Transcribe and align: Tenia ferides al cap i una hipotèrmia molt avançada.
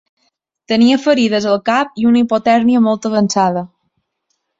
Tenia 0.71 0.95
ferides 1.01 1.45
al 1.51 1.59
cap 1.69 2.01
i 2.03 2.07
una 2.13 2.19
hipotèrmia 2.21 2.81
molt 2.87 3.05
avançada. 3.11 3.63